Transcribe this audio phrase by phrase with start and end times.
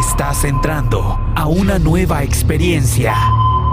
[0.00, 3.14] Estás entrando a una nueva experiencia,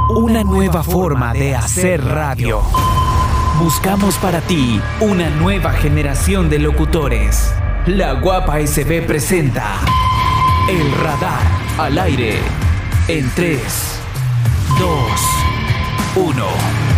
[0.09, 2.61] una nueva forma de hacer radio.
[3.57, 7.53] Buscamos para ti una nueva generación de locutores.
[7.85, 9.75] La Guapa SB presenta
[10.67, 11.39] El Radar
[11.77, 12.39] al aire
[13.07, 14.01] en 3,
[14.77, 14.97] 2,
[16.17, 16.88] 1.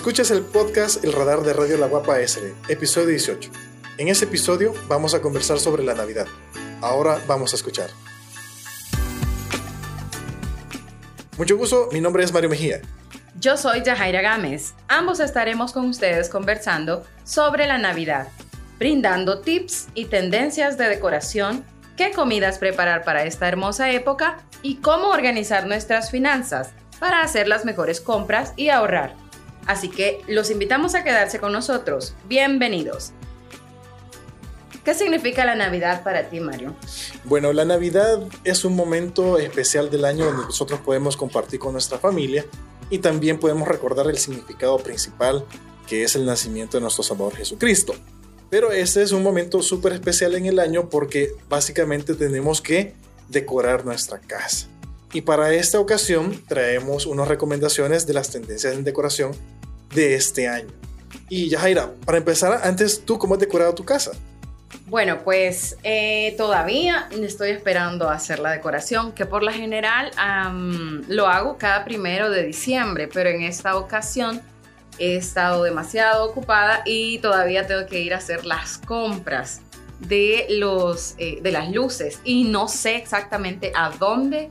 [0.00, 3.50] Escuchas el podcast El Radar de Radio La Guapa SB, episodio 18.
[3.98, 6.26] En ese episodio vamos a conversar sobre la Navidad.
[6.80, 7.90] Ahora vamos a escuchar.
[11.36, 12.80] Mucho gusto, mi nombre es Mario Mejía.
[13.38, 14.72] Yo soy Yajaira Gámez.
[14.88, 18.28] Ambos estaremos con ustedes conversando sobre la Navidad,
[18.78, 21.62] brindando tips y tendencias de decoración,
[21.98, 27.66] qué comidas preparar para esta hermosa época y cómo organizar nuestras finanzas para hacer las
[27.66, 29.14] mejores compras y ahorrar.
[29.66, 32.14] Así que los invitamos a quedarse con nosotros.
[32.28, 33.12] Bienvenidos.
[34.84, 36.74] ¿Qué significa la Navidad para ti, Mario?
[37.24, 41.98] Bueno, la Navidad es un momento especial del año donde nosotros podemos compartir con nuestra
[41.98, 42.46] familia
[42.88, 45.44] y también podemos recordar el significado principal
[45.86, 47.94] que es el nacimiento de nuestro Salvador Jesucristo.
[48.48, 52.94] Pero este es un momento súper especial en el año porque básicamente tenemos que
[53.28, 54.68] decorar nuestra casa.
[55.12, 59.32] Y para esta ocasión traemos unas recomendaciones de las tendencias en decoración
[59.94, 60.68] de este año.
[61.28, 64.12] Y Yajaira, para empezar, antes, ¿tú cómo has decorado tu casa?
[64.86, 70.10] Bueno, pues eh, todavía estoy esperando hacer la decoración, que por la general
[71.08, 74.40] lo hago cada primero de diciembre, pero en esta ocasión
[74.98, 79.60] he estado demasiado ocupada y todavía tengo que ir a hacer las compras
[80.00, 84.50] de, los, eh, de las luces y no sé exactamente a dónde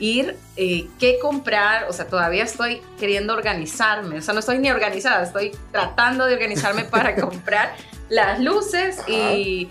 [0.00, 4.70] ir, eh, qué comprar, o sea, todavía estoy queriendo organizarme, o sea, no estoy ni
[4.70, 7.74] organizada, estoy tratando de organizarme para comprar
[8.08, 9.68] las luces y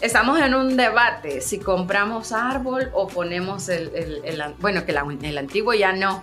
[0.00, 3.90] estamos en un debate si compramos árbol o ponemos el,
[4.58, 6.22] bueno, que el antiguo ya no,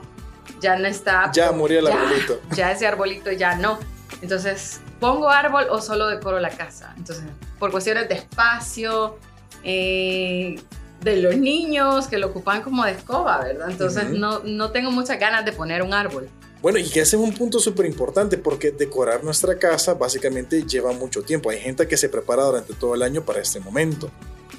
[0.60, 1.32] ya no está.
[1.34, 2.40] Ya murió el arbolito.
[2.56, 3.80] Ya ese arbolito ya no.
[4.22, 6.94] Entonces, ¿pongo árbol o solo decoro la casa?
[6.98, 7.26] Entonces,
[7.58, 9.18] por cuestiones de espacio,
[9.64, 10.62] eh,
[11.06, 13.70] de los niños que lo ocupan como de escoba, ¿verdad?
[13.70, 16.28] Entonces no, no tengo muchas ganas de poner un árbol.
[16.64, 20.92] Bueno, y que ese es un punto súper importante porque decorar nuestra casa básicamente lleva
[20.94, 21.52] mucho tiempo.
[21.52, 24.10] Hay gente que se prepara durante todo el año para este momento.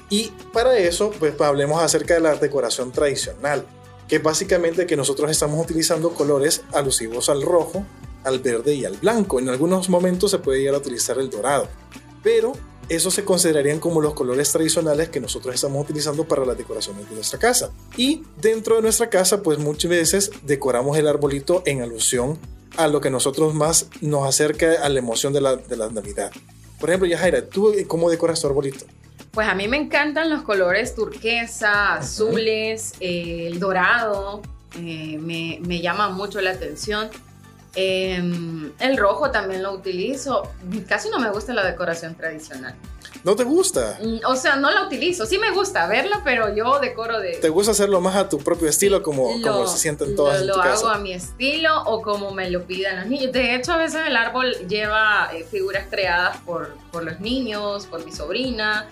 [0.09, 3.65] Y para eso, pues hablemos acerca de la decoración tradicional,
[4.07, 7.85] que básicamente que nosotros estamos utilizando colores alusivos al rojo,
[8.23, 9.41] al verde y al blanco.
[9.41, 11.67] En algunos momentos se puede llegar a utilizar el dorado.
[12.23, 12.53] Pero
[12.89, 17.15] esos se considerarían como los colores tradicionales que nosotros estamos utilizando para las decoraciones de
[17.15, 17.71] nuestra casa.
[17.95, 22.37] Y dentro de nuestra casa, pues muchas veces decoramos el arbolito en alusión
[22.77, 26.31] a lo que nosotros más nos acerca a la emoción de la, de la Navidad.
[26.79, 28.85] Por ejemplo, Yajaira, ¿tú cómo decoras tu arbolito?
[29.31, 34.41] Pues a mí me encantan los colores turquesa, azules, el dorado,
[34.75, 37.09] eh, me, me llama mucho la atención.
[37.79, 40.51] Em, el rojo también lo utilizo.
[40.89, 42.73] Casi no me gusta la decoración tradicional.
[43.23, 43.99] ¿No te gusta?
[44.01, 45.27] Mm, o sea, no la utilizo.
[45.27, 47.33] Sí me gusta verla, pero yo decoro de...
[47.33, 50.59] ¿Te gusta hacerlo más a tu propio estilo, como, como se sienten todas lo, en
[50.59, 53.31] tu Lo hago a mi estilo o como me lo pidan los niños.
[53.31, 58.03] De hecho, a veces el árbol lleva eh, figuras creadas por, por los niños, por
[58.03, 58.87] mi sobrina.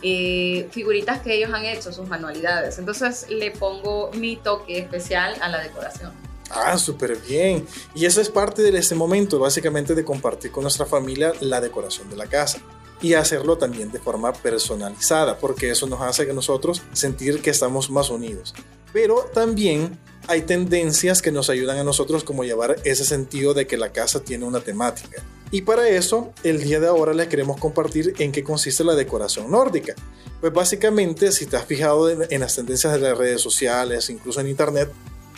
[0.00, 2.78] Eh, figuritas que ellos han hecho, sus manualidades.
[2.78, 6.27] Entonces le pongo mi toque especial a la decoración.
[6.50, 7.66] Ah, súper bien.
[7.94, 12.08] Y eso es parte de ese momento, básicamente de compartir con nuestra familia la decoración
[12.10, 12.58] de la casa.
[13.00, 17.90] Y hacerlo también de forma personalizada, porque eso nos hace que nosotros sentir que estamos
[17.90, 18.54] más unidos.
[18.92, 23.76] Pero también hay tendencias que nos ayudan a nosotros como llevar ese sentido de que
[23.76, 25.22] la casa tiene una temática.
[25.50, 29.50] Y para eso, el día de ahora les queremos compartir en qué consiste la decoración
[29.50, 29.94] nórdica.
[30.40, 34.48] Pues básicamente, si te has fijado en las tendencias de las redes sociales, incluso en
[34.48, 34.90] internet,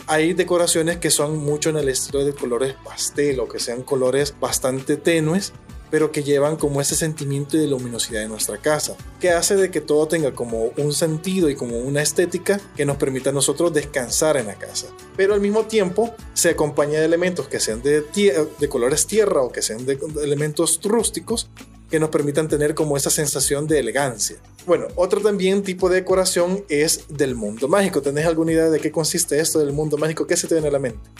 [0.06, 4.34] hay decoraciones que son mucho en el estilo de colores pastel o que sean colores
[4.40, 5.52] bastante tenues
[5.90, 9.80] pero que llevan como ese sentimiento de luminosidad de nuestra casa, que hace de que
[9.80, 14.36] todo tenga como un sentido y como una estética que nos permita a nosotros descansar
[14.36, 14.86] en la casa.
[15.16, 19.50] Pero al mismo tiempo se acompaña de elementos que sean de, de colores tierra o
[19.50, 21.50] que sean de elementos rústicos
[21.90, 24.36] que nos permitan tener como esa sensación de elegancia.
[24.70, 28.02] Bueno, otro también tipo de decoración es del mundo mágico.
[28.02, 30.28] ¿Tenés alguna idea de qué consiste esto del mundo mágico?
[30.28, 31.10] ¿Qué se te viene a la mente?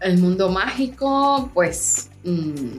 [0.00, 2.76] El mundo mágico, pues mm,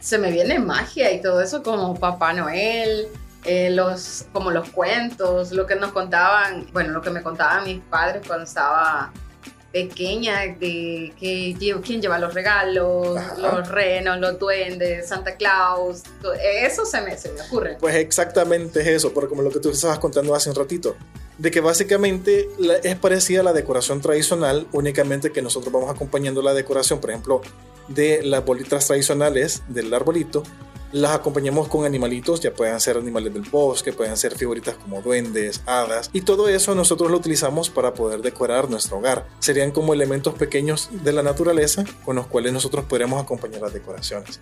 [0.00, 3.08] se me viene magia y todo eso como Papá Noel,
[3.44, 7.82] eh, los, como los cuentos, lo que nos contaban, bueno, lo que me contaban mis
[7.82, 9.12] padres cuando estaba
[9.76, 16.02] pequeña de que quién lleva los regalos, los renos, los duendes, Santa Claus,
[16.42, 17.76] eso se me, se me ocurre.
[17.78, 20.96] Pues exactamente es eso, porque como lo que tú estabas contando hace un ratito,
[21.36, 22.48] de que básicamente
[22.84, 27.42] es parecida a la decoración tradicional, únicamente que nosotros vamos acompañando la decoración, por ejemplo,
[27.88, 30.42] de las bolitas tradicionales del arbolito,
[30.92, 35.62] las acompañamos con animalitos, ya pueden ser animales del bosque, pueden ser figuritas como duendes,
[35.66, 39.26] hadas, y todo eso nosotros lo utilizamos para poder decorar nuestro hogar.
[39.40, 44.40] Serían como elementos pequeños de la naturaleza con los cuales nosotros podríamos acompañar las decoraciones.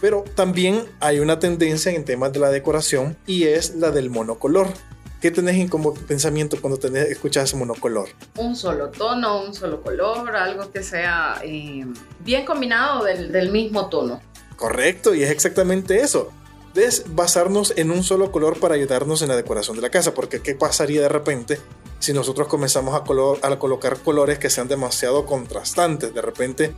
[0.00, 4.68] Pero también hay una tendencia en temas de la decoración y es la del monocolor.
[5.20, 8.08] ¿Qué tenés en como pensamiento cuando tenés, escuchas monocolor?
[8.36, 11.86] Un solo tono, un solo color, algo que sea eh,
[12.20, 14.20] bien combinado del, del mismo tono.
[14.56, 16.30] Correcto, y es exactamente eso.
[16.74, 20.40] Es basarnos en un solo color para ayudarnos en la decoración de la casa, porque
[20.40, 21.60] ¿qué pasaría de repente
[22.00, 26.12] si nosotros comenzamos a, a colocar colores que sean demasiado contrastantes?
[26.12, 26.74] De repente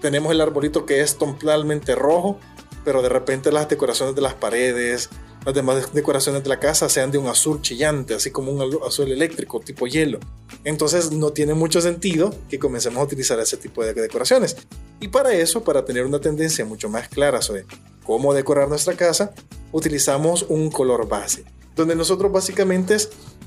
[0.00, 2.38] tenemos el arbolito que es totalmente rojo,
[2.84, 5.10] pero de repente las decoraciones de las paredes,
[5.44, 9.10] las demás decoraciones de la casa sean de un azul chillante, así como un azul
[9.10, 10.18] eléctrico tipo hielo.
[10.64, 14.56] Entonces no tiene mucho sentido que comencemos a utilizar ese tipo de decoraciones.
[15.00, 17.64] Y para eso, para tener una tendencia mucho más clara sobre
[18.04, 19.32] cómo decorar nuestra casa,
[19.72, 21.44] utilizamos un color base,
[21.74, 22.96] donde nosotros básicamente,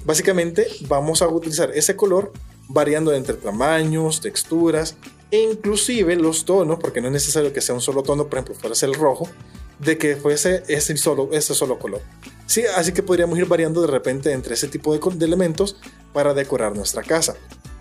[0.05, 2.31] básicamente vamos a utilizar ese color
[2.69, 4.95] variando entre tamaños, texturas
[5.29, 8.55] e inclusive los tonos, porque no es necesario que sea un solo tono, por ejemplo,
[8.55, 9.27] fuera el rojo,
[9.83, 12.01] de que fuese ese solo, ese solo color.
[12.45, 15.77] Sí, así que podríamos ir variando de repente entre ese tipo de, elementos
[16.11, 17.35] para decorar nuestra casa.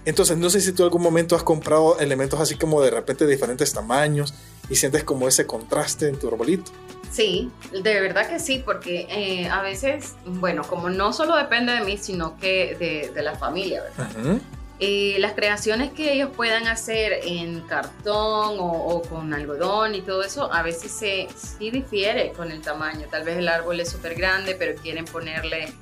[0.04, 3.24] Entonces, no sé si tú en algún momento has comprado elementos así como de repente
[3.24, 4.34] de diferentes tamaños
[4.68, 6.72] y sientes como ese contraste en tu arbolito.
[7.10, 11.82] Sí, de verdad que sí, porque eh, a veces, bueno, como no solo depende de
[11.82, 14.40] mí, sino que de, de la familia, ¿verdad?
[14.80, 20.52] Eh, las creaciones que ellos puedan hacer en cartón o, con algodón y todo eso,
[20.52, 23.06] a veces se, sí difiere con el tamaño.
[23.10, 25.72] Tal vez el árbol es súper grande, pero quieren ponerle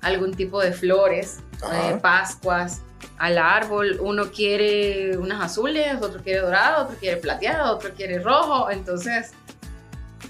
[0.00, 1.38] algún tipo de flores,
[1.72, 2.82] eh, pascuas
[3.18, 3.98] al árbol.
[4.00, 8.70] Uno quiere unas azules, otro quiere dorado, otro quiere plateado, otro quiere rojo.
[8.70, 9.32] Entonces,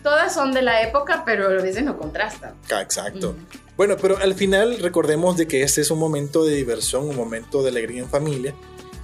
[0.02, 2.54] todas son de la época, pero a veces no contrastan.
[2.68, 3.34] Exacto.
[3.76, 7.62] Bueno, pero al final recordemos de que este es un momento de diversión, un momento
[7.62, 8.54] de alegría en familia.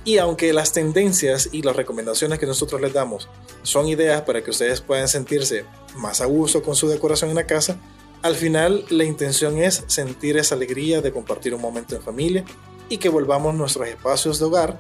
[0.05, 3.29] Y aunque las tendencias y las recomendaciones que nosotros les damos
[3.62, 5.64] son ideas para que ustedes puedan sentirse
[5.94, 7.79] más a gusto con su decoración en la casa,
[8.20, 12.44] al final la intención es sentir esa alegría de compartir un momento en familia
[12.88, 14.79] y que volvamos nuestros espacios de hogar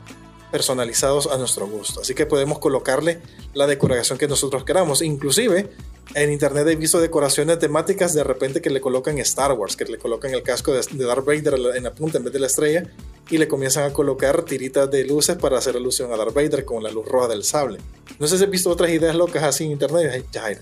[0.54, 2.02] personalizados a nuestro gusto.
[2.02, 3.20] Así que podemos colocarle
[3.54, 5.02] la decoración que nosotros queramos.
[5.02, 5.68] Inclusive
[6.14, 9.98] en internet he visto decoraciones temáticas de repente que le colocan Star Wars, que le
[9.98, 12.84] colocan el casco de, Darth Vader en la punta en vez de la estrella
[13.28, 16.84] y le comienzan a colocar tiritas de luces para hacer alusión a Darth Vader con
[16.84, 17.80] la luz roja del sable.
[18.20, 20.60] No sé si has visto otras ideas locas así en internet, Jair.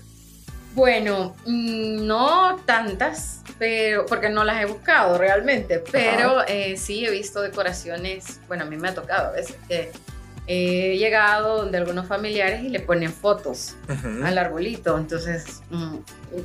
[0.73, 7.11] Bueno, mm, no tantas, pero porque no las he buscado realmente, pero eh, sí he
[7.11, 9.91] visto decoraciones, bueno, a mí me ha tocado a veces que
[10.47, 13.75] he llegado donde algunos familiares y le ponen fotos
[14.23, 15.97] al arbolito, entonces mm,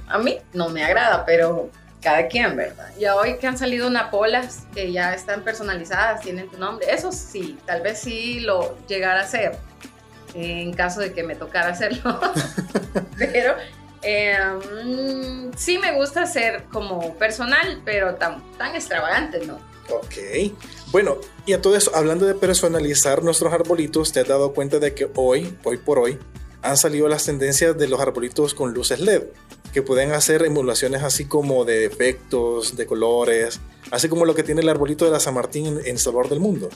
[0.09, 1.71] a mí no me agrada, pero
[2.03, 2.91] cada quien, ¿verdad?
[2.99, 7.59] Ya hoy que han salido napolas que ya están personalizadas, tienen tu nombre, eso sí,
[7.65, 9.57] tal vez sí lo llegara a hacer
[10.35, 12.21] en caso de que me tocara hacerlo,
[13.19, 13.55] pero
[14.03, 19.59] Em, sí me gusta ser como personal, pero tan, tan extravagante, ¿no?
[19.91, 20.53] Ok.
[20.93, 24.95] Bueno, y a todo eso, hablando de personalizar nuestros arbolitos, ¿te has dado cuenta de
[24.95, 26.19] que hoy, hoy por hoy,
[26.63, 29.25] han salido las tendencias de los arbolitos con luces LED?
[29.73, 34.63] Que pueden hacer emulaciones así como de efectos, de colores, así como lo que tiene
[34.63, 36.69] el arbolito de la San Martín en, en Salvador del Mundo.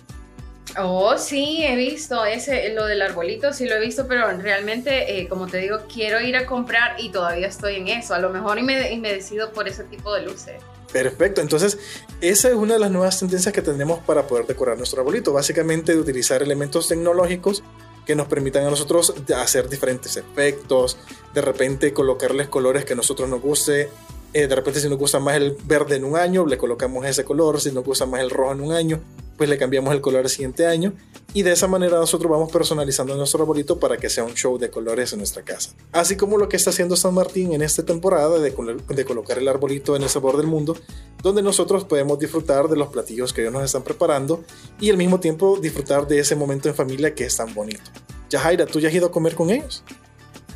[0.79, 5.29] Oh, sí, he visto ese, lo del arbolito, sí lo he visto, pero realmente, eh,
[5.29, 8.15] como te digo, quiero ir a comprar y todavía estoy en eso.
[8.15, 10.55] A lo mejor y me, y me decido por ese tipo de luces.
[10.93, 11.79] Perfecto, entonces
[12.21, 15.93] esa es una de las nuevas tendencias que tenemos para poder decorar nuestro arbolito, básicamente
[15.93, 17.63] de utilizar elementos tecnológicos
[18.07, 20.99] que nos permitan a nosotros hacer diferentes efectos,
[21.33, 23.89] de repente colocarles colores que a nosotros nos guste,
[24.35, 27.25] eh, de repente si nos gusta más el verde en un año, le colocamos ese
[27.25, 29.01] color, si nos gusta más el rojo en un año,
[29.43, 30.93] pues le cambiamos el color el siguiente año
[31.35, 34.71] y de esa manera nosotros vamos personalizando nuestro arbolito para que sea un show de
[34.71, 35.75] colores en nuestra casa.
[35.91, 38.55] Así como lo que está haciendo San Martín en esta temporada de,
[38.89, 40.77] de colocar el arbolito en el sabor del mundo,
[41.25, 44.45] donde nosotros podemos disfrutar de los platillos que ellos nos están preparando
[44.79, 47.91] y al mismo tiempo disfrutar de ese momento en familia que es tan bonito.
[48.31, 49.83] Yajaira, ¿tú ya has ido a comer con ellos?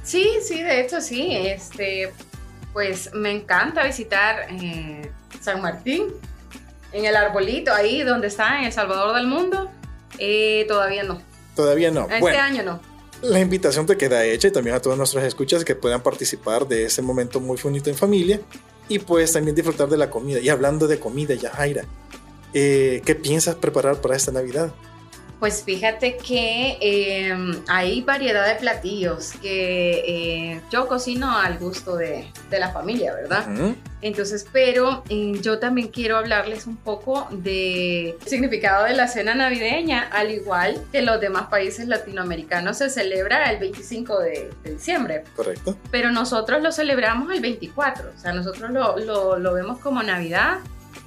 [0.05, 1.27] Sí, sí, de hecho sí.
[1.33, 2.13] Este,
[2.73, 6.13] pues me encanta visitar eh, San Martín
[6.93, 9.71] en el arbolito, ahí donde está, en El Salvador del Mundo,
[10.19, 11.21] eh, todavía no.
[11.55, 12.09] Todavía no.
[12.11, 12.81] Este año no.
[13.23, 16.85] La invitación te queda hecha y también a todos nuestros escuchas que puedan participar de
[16.85, 18.41] ese momento muy bonito en familia
[18.89, 20.39] y pues también disfrutar de la comida.
[20.39, 21.85] Y hablando de comida, Yajaira,
[22.53, 24.73] eh, ¿qué piensas preparar para esta Navidad?
[25.39, 32.27] Pues fíjate que em, hay variedad de platillos que eh, yo cocino al gusto de,
[32.51, 33.47] la familia, ¿verdad?
[34.01, 40.09] Entonces, pero eh, yo también quiero hablarles un poco de significado de la cena navideña,
[40.13, 45.25] al igual que los demás países latinoamericanos se celebra el 25 de, diciembre.
[45.35, 45.77] Correcto.
[45.91, 50.59] Pero nosotros lo celebramos el 24, o sea, nosotros lo, vemos como Navidad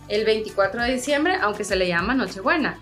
[0.07, 2.79] el 24 de diciembre, aunque se le llama Nochebuena.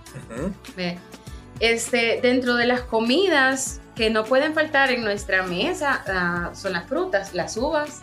[1.60, 6.88] Este, dentro de las comidas que no pueden faltar en nuestra mesa ah, son las
[6.88, 8.02] frutas, las uvas,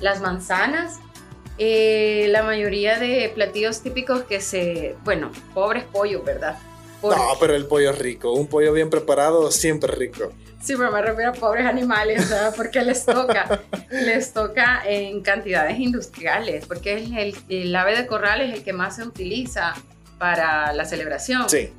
[0.00, 0.98] las manzanas,
[1.58, 6.58] eh, la mayoría de platillos típicos que se, bueno, pobres pollos, ¿verdad?
[7.02, 10.32] No, pero el pollo es rico, un pollo bien preparado siempre rico.
[10.60, 12.52] Sí, pero me refiero a pobres animales, ¿verdad?
[12.56, 18.52] porque les toca, les toca en cantidades industriales, porque el, el ave de corral es
[18.52, 19.74] el que más se utiliza
[20.18, 21.48] para la celebración.
[21.48, 21.70] Sí.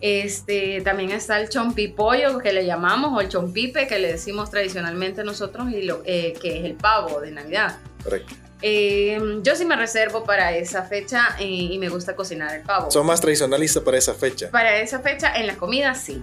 [0.00, 5.24] Este, también está el chompipollo que le llamamos, o el chompipe que le decimos tradicionalmente
[5.24, 7.78] nosotros, y lo, eh, que es el pavo de Navidad.
[8.02, 8.34] Correcto.
[8.62, 12.90] Eh, yo sí me reservo para esa fecha eh, y me gusta cocinar el pavo.
[12.90, 14.50] ¿Son más tradicionalistas para esa fecha?
[14.50, 16.22] Para esa fecha, en la comida sí.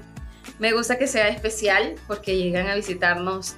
[0.59, 3.55] Me gusta que sea especial porque llegan a visitarnos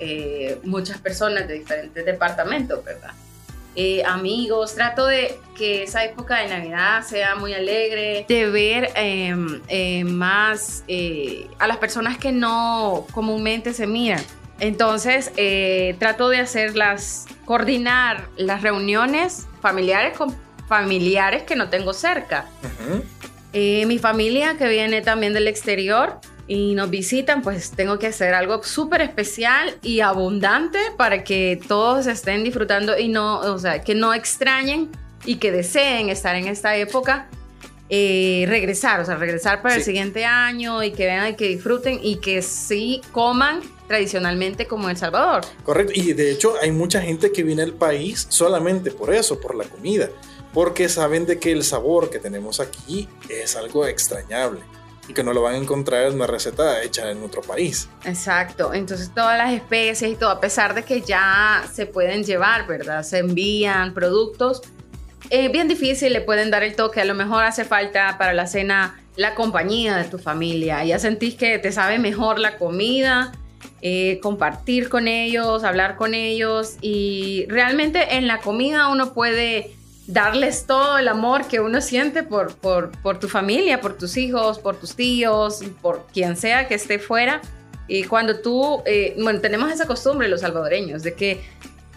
[0.63, 3.11] muchas personas de diferentes departamentos, ¿verdad?
[3.81, 4.75] Eh, amigos.
[4.75, 10.83] Trato de que esa época de Navidad sea muy alegre, de ver em, eh, más
[10.89, 14.21] eh, a las personas que no comúnmente se miran.
[14.59, 15.31] Entonces,
[15.97, 20.35] trato de hacerlas, coordinar las reuniones familiares con
[20.67, 22.47] familiares que no tengo cerca.
[23.53, 26.19] mi familia que viene también del exterior,
[26.49, 32.07] y nos visitan, pues tengo que hacer algo súper especial y abundante para que todos
[32.07, 34.89] estén disfrutando y no, o sea, que no extrañen
[35.25, 37.27] y que deseen estar en esta época,
[37.87, 41.99] eh, regresar, o sea, regresar para el siguiente año y que vean y que disfruten
[42.01, 45.45] y que sí coman tradicionalmente como El Salvador.
[45.63, 49.53] Correcto, y de hecho hay mucha gente que viene al país solamente por eso, por
[49.53, 50.09] la comida,
[50.51, 54.61] porque saben de que el sabor que tenemos aquí es algo extrañable
[55.09, 57.89] y que no lo van a encontrar en una receta hecha en otro país.
[58.05, 62.67] Exacto, entonces todas las especies y todo, a pesar de que ya se pueden llevar,
[62.67, 63.03] ¿verdad?
[63.03, 64.61] Se envían productos,
[65.31, 68.47] es bien difícil, le pueden dar el toque, a lo mejor hace falta para la
[68.47, 73.31] cena la compañía de tu familia, ya sentís que te sabe mejor la comida,
[73.81, 79.75] eh, compartir con ellos, hablar con ellos y realmente en la comida uno puede
[80.09, 84.57] darles todo el amor que uno siente por, por, por, tu familia, por tus hijos,
[84.57, 87.41] por tus tíos, por quien sea que esté fuera.
[87.87, 91.41] Y cuando tú, eh, bueno, tenemos esa costumbre los salvadoreños de que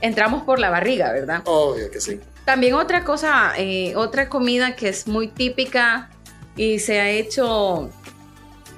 [0.02, 1.40] entramos por la barriga, ¿verdad?
[1.46, 2.20] Obvio que sí.
[2.44, 6.10] También otra cosa, eh, otra comida que es muy típica
[6.54, 7.88] y se ha hecho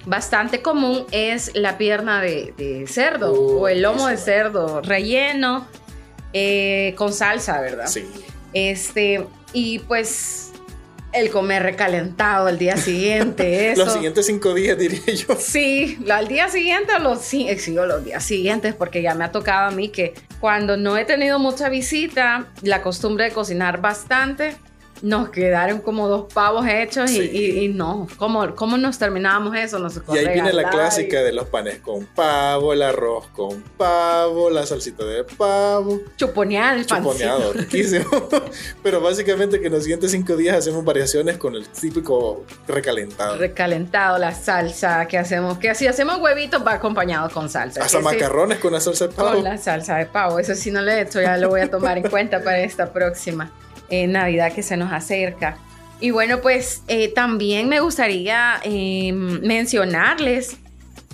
[0.07, 5.67] bastante común es la pierna de, cerdo o el lomo de cerdo relleno
[6.33, 7.87] eh, con salsa, ¿verdad?
[7.87, 8.07] Sí.
[8.54, 10.52] Este, y pues
[11.14, 13.70] el comer recalentado al día siguiente.
[13.73, 13.84] Eso.
[13.84, 15.37] los siguientes cinco días, diría yo.
[15.38, 19.70] Sí, al día siguiente, los, sí, los días siguientes, porque ya me ha tocado a
[19.70, 24.56] mí que cuando no he tenido mucha visita, la costumbre de cocinar bastante,
[25.02, 29.78] nos quedaron como dos pavos hechos y, no, ¿cómo, ¿cómo nos terminábamos eso?
[29.78, 34.50] Nos y ahí viene la clásica de los panes con pavo, el arroz con pavo,
[34.50, 36.00] la salsita de pavo.
[36.16, 38.06] Chuponeado el Chuponeado, riquísimo.
[38.82, 43.36] Pero básicamente que en los siguientes cinco días hacemos variaciones con el típico recalentado.
[43.36, 47.82] Recalentado, la salsa que hacemos, que así hacemos huevitos va acompañado con salsa.
[47.82, 49.34] Hasta macarrones con la salsa de pavo.
[49.34, 51.70] Con la salsa de pavo, eso sí no lo he hecho, ya lo voy a
[51.70, 53.50] tomar en cuenta para esta próxima.
[53.91, 55.59] Navidad que se nos acerca.
[56.00, 60.57] Y bueno, pues eh, también me gustaría em, mencionarles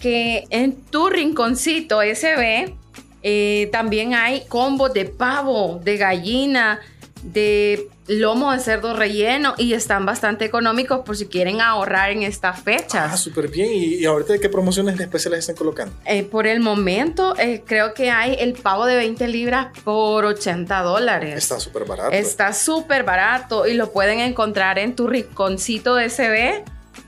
[0.01, 2.75] que en tu rinconcito SB
[3.23, 6.81] eh, también hay combos de pavo, de gallina,
[7.23, 12.61] de lomo de cerdo relleno y están bastante económicos por si quieren ahorrar en estas
[12.61, 13.13] fechas.
[13.13, 13.71] Ah, súper bien.
[13.73, 15.95] ¿Y, ahorita qué promociones especiales están colocando?
[16.05, 20.83] Eh, por el momento, eh, creo que hay el pavo de 20 libras por 80
[20.83, 21.37] dólares.
[21.37, 22.11] Está súper barato.
[22.11, 26.11] Está súper barato y lo pueden encontrar en tu rinconcito de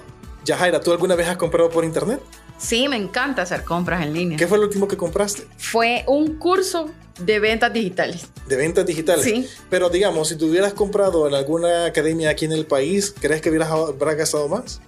[0.44, 2.20] Yajaira, ¿tú alguna vez has comprado por internet?
[2.58, 4.38] Sí, me encanta hacer compras en línea.
[4.38, 5.46] ¿Qué fue lo último que compraste?
[5.58, 8.26] Fue un curso de ventas digitales.
[8.46, 9.24] De ventas digitales.
[9.24, 9.48] Sí.
[9.70, 13.50] Pero digamos, si tú hubieras comprado en alguna academia aquí en el país, ¿crees que
[13.50, 14.80] hubieras, gastado más?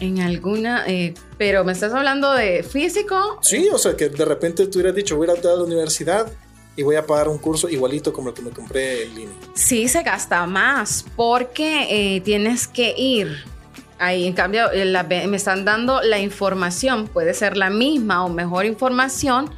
[0.00, 3.38] En alguna, eh, pero ¿me estás hablando de físico?
[3.42, 6.32] Sí, o sea, que de repente tú hubieras dicho, voy a ir a la universidad
[6.76, 9.34] y voy a pagar un curso igualito como el que me compré en línea.
[9.54, 13.44] Sí, se gasta más porque eh, tienes que ir.
[13.98, 18.66] Ahí, en cambio, eh, me están dando la información, puede ser la misma o mejor
[18.66, 19.48] información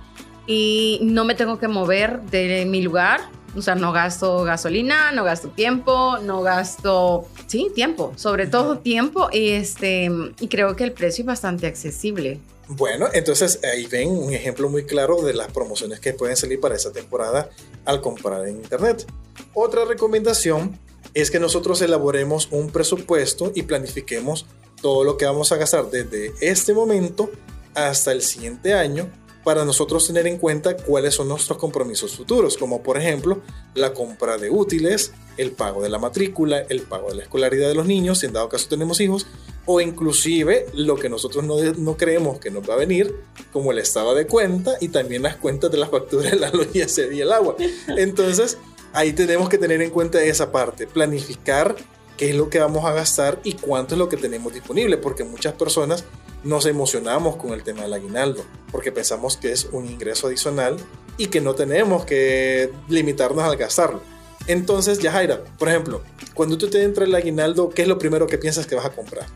[0.47, 5.25] y no me tengo que mover de mi lugar o sea, no gasto gasolina, no
[5.25, 10.93] gasto tiempo, no gasto, sí, tiempo, sobre todo tiempo y este y creo que el
[10.93, 12.41] precio es bastante accesible.
[12.69, 16.75] Bueno, entonces ahí ven un ejemplo muy claro de las promociones que pueden salir para
[16.75, 17.49] esa temporada
[17.85, 19.07] al comprar en internet.
[19.55, 20.79] Otra recomendación
[21.15, 24.47] es que nosotros elaboremos un presupuesto y planifiquemos
[24.83, 27.31] todo lo que vamos a gastar desde este momento
[27.75, 29.11] hasta el siguiente año
[29.47, 33.43] para nosotros tener en cuenta cuáles son nuestros compromisos futuros, como por ejemplo
[33.75, 37.77] la compra de útiles, el pago de la matrícula, el pago de la escolaridad de
[37.77, 39.29] los niños, si en dado caso tenemos hijos,
[39.65, 43.15] o inclusive lo que nosotros no, no creemos que nos va a venir,
[43.53, 46.67] como el estado de cuenta y también las cuentas de las facturas de la luz
[46.75, 46.81] y
[47.21, 47.55] el agua.
[47.97, 48.59] Entonces,
[48.93, 51.77] ahí tenemos que tener en cuenta esa parte, planificar
[52.17, 55.23] qué es lo que vamos a gastar y cuánto es lo que tenemos disponible, porque
[55.23, 56.05] muchas personas
[56.47, 60.77] nos emocionamos con el tema del aguinaldo, porque pensamos que es un ingreso adicional
[61.19, 64.01] y que no tenemos que limitarnos al gastarlo.
[64.47, 66.03] Entonces, Yajaira, por ejemplo,
[66.35, 68.91] cuando tú te entra el aguinaldo, ¿qué es lo primero que piensas que vas a
[68.91, 69.27] comprar?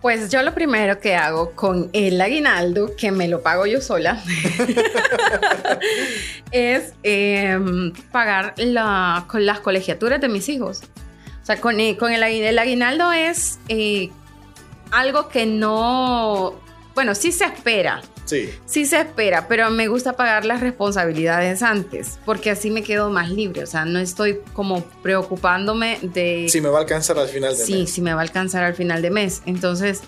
[0.00, 4.22] Pues yo lo primero que hago con el aguinaldo, que me lo pago yo sola,
[6.52, 8.54] es em, pagar
[9.26, 10.82] con las colegiaturas de mis hijos.
[11.42, 14.10] O sea, con, eh, con el, el, aguinaldo es eh,
[14.92, 16.54] algo que no,
[16.94, 18.02] bueno, sí se espera.
[18.24, 18.50] Sí.
[18.66, 23.30] Sí se espera, pero me gusta pagar las responsabilidades antes, porque así me quedo más
[23.30, 26.46] libre, o sea, no estoy como preocupándome de...
[26.48, 27.66] Si me va a alcanzar al final de mes.
[27.66, 29.42] Sí, si me va a alcanzar al final de mes.
[29.44, 30.02] Entonces,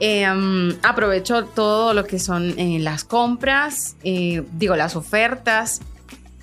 [0.00, 5.80] em, aprovecho todo lo que son eh, las compras, eh, digo, las ofertas,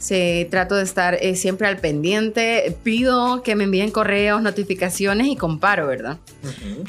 [0.04, 5.38] se, trato de estar eh, siempre al pendiente, pido que me envíen correos, notificaciones y
[5.38, 6.18] comparo, ¿verdad?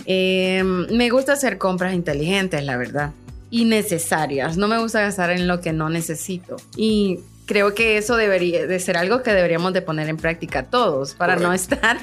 [0.04, 3.12] Em, me gusta hacer compras inteligentes, la verdad,
[3.50, 4.56] y necesarias.
[4.56, 6.56] No me gusta gastar en lo que no necesito.
[6.76, 11.14] Y creo que eso debería de ser algo que deberíamos de poner en práctica todos
[11.14, 11.98] para no estar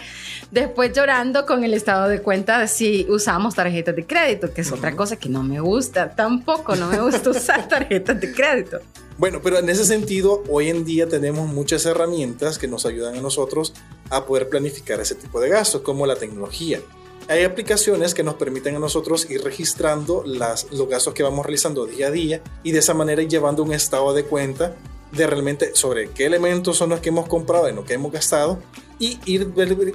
[0.51, 4.95] después llorando con el estado de cuenta si usamos tarjetas de crédito, que es otra
[4.95, 8.79] cosa que no me gusta, tampoco no me gusta usar tarjetas de crédito.
[9.17, 13.21] Bueno, pero en ese sentido, hoy en día tenemos muchas herramientas que nos ayudan a
[13.21, 13.73] nosotros
[14.09, 16.79] a poder planificar ese tipo de gastos, como la tecnología.
[17.27, 21.85] Hay aplicaciones que nos permiten a nosotros ir registrando las, los gastos que vamos realizando
[21.85, 24.75] día a día y de esa manera ir llevando un estado de cuenta
[25.11, 28.61] de realmente sobre qué elementos son los que hemos comprado y lo que hemos gastado
[28.99, 29.47] y ir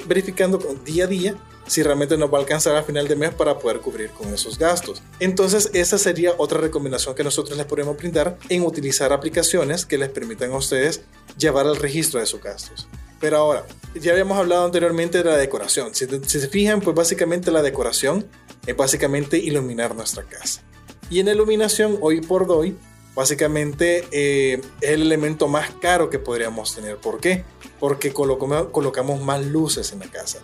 [0.06, 3.58] verificando día a día si realmente nos va a alcanzar al final de mes para
[3.58, 5.02] poder cubrir con esos gastos.
[5.18, 10.08] Entonces, esa sería otra recomendación que nosotros les podemos brindar en utilizar aplicaciones que les
[10.08, 11.02] permitan a ustedes
[11.36, 12.88] llevar el registro de sus gastos.
[13.20, 15.94] Pero ahora, ya habíamos hablado anteriormente de la decoración.
[15.94, 18.26] Si, se fijan, pues básicamente la decoración
[18.66, 20.62] es básicamente iluminar nuestra casa.
[21.08, 22.76] Y en iluminación, hoy por hoy,
[23.16, 26.98] básicamente eh, es el elemento más caro que podríamos tener.
[26.98, 27.44] ¿Por qué?
[27.80, 30.38] Porque colocamos más luces en la casa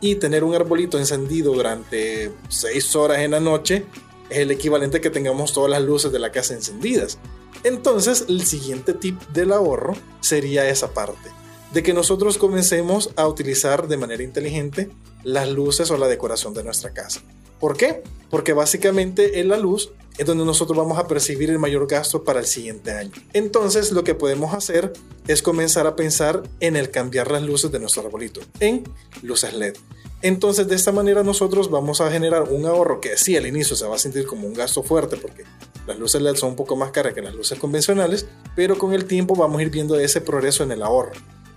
[0.00, 3.86] y tener un arbolito encendido durante 6 horas en la noche
[4.30, 7.18] es el equivalente a que tengamos todas las luces de la casa encendidas.
[7.64, 11.30] Entonces, el siguiente tip del ahorro sería esa parte,
[11.72, 14.90] de que nosotros comencemos a utilizar de manera inteligente
[15.24, 17.20] las luces o la decoración de nuestra casa.
[17.58, 18.02] ¿Por qué?
[18.30, 22.40] Porque básicamente en la luz es donde nosotros vamos a percibir el mayor gasto para
[22.40, 23.12] el siguiente año.
[23.32, 24.92] Entonces lo que podemos hacer
[25.28, 28.84] es comenzar a pensar en el cambiar las luces de nuestro arbolito en
[29.22, 29.76] luces LED.
[30.20, 33.86] Entonces de esta manera nosotros vamos a generar un ahorro que sí al inicio se
[33.86, 35.44] va a sentir como un gasto fuerte porque
[35.86, 38.26] las luces LED son un poco más caras que las luces convencionales,
[38.56, 41.12] pero con el tiempo vamos a ir viendo ese progreso en el ahorro.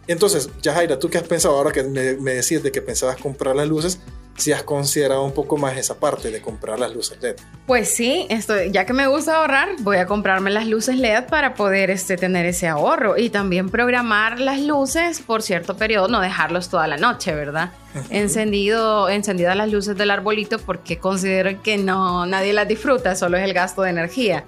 [0.08, 3.56] Entonces, Jaira, ¿tú qué has pensado ahora que me, me decías de que pensabas comprar
[3.56, 4.00] las luces?
[4.38, 7.36] Si has considerado un poco más esa parte de comprar las luces LED.
[7.68, 11.54] Pues sí, esto, ya que me gusta ahorrar, voy a comprarme las luces LED para
[11.54, 16.70] poder este, tener ese ahorro y también programar las luces por cierto periodo, no dejarlos
[16.70, 17.72] toda la noche, ¿verdad?
[18.10, 23.44] Encendido, encendidas las luces del arbolito porque considero que no, nadie las disfruta, solo es
[23.44, 24.44] el gasto de energía.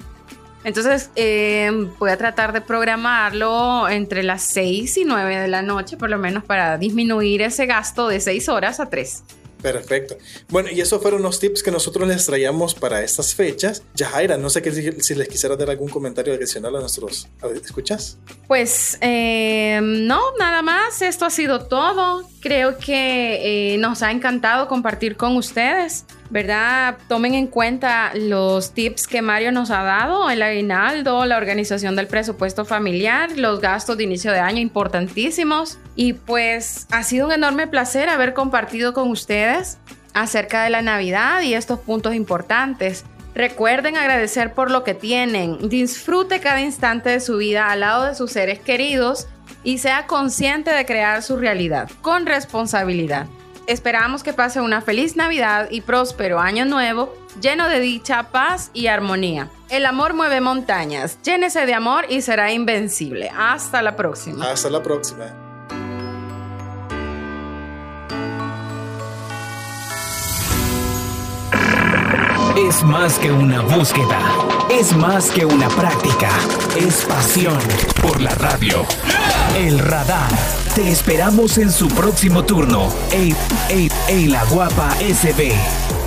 [0.64, 1.70] Entonces eh,
[2.00, 6.18] voy a tratar de programarlo entre las 6 y 9 de la noche, por lo
[6.18, 9.24] menos para disminuir ese gasto de 6 horas a 3.
[9.64, 10.18] Perfecto.
[10.50, 13.82] Bueno, y esos fueron los tips que nosotros les traíamos para estas fechas.
[13.96, 14.62] Yajaira, no sé
[15.02, 17.30] si les quisiera dar algún comentario adicional a nuestros...
[17.64, 18.18] ¿Escuchas?
[18.46, 21.02] Pues eh, no, nada más.
[21.02, 22.28] Esto ha sido todo.
[22.42, 26.04] Creo que eh, nos ha encantado compartir con ustedes.
[26.34, 26.98] ¿Verdad?
[27.08, 32.08] Tomen en cuenta los tips que Mario nos ha dado, el aguinaldo, la organización del
[32.08, 35.78] presupuesto familiar, los gastos de inicio de año importantísimos.
[35.96, 39.78] Y pues ha sido un enorme placer haber compartido con ustedes
[40.16, 43.06] acerca de la Navidad y estos puntos importantes.
[43.36, 48.16] Recuerden agradecer por lo que tienen, disfrute cada instante de su vida al lado de
[48.16, 49.28] sus seres queridos
[49.64, 53.28] y sea consciente de crear su realidad con responsabilidad.
[53.68, 58.88] Esperamos que pase una feliz Navidad y próspero año nuevo, lleno de dicha, paz y
[58.88, 59.50] armonía.
[59.70, 61.18] El amor mueve montañas.
[61.24, 63.32] Llénese de amor y será invencible.
[63.36, 64.52] Hasta la próxima.
[64.52, 65.43] Hasta la próxima.
[72.58, 74.20] Es más que una búsqueda,
[74.70, 76.30] es más que una práctica,
[76.78, 77.58] es pasión
[78.00, 78.86] por la radio.
[79.56, 80.30] El radar.
[80.76, 82.90] Te esperamos en su próximo turno.
[83.12, 83.36] Ey,
[83.70, 86.03] ey, ey, la guapa SB.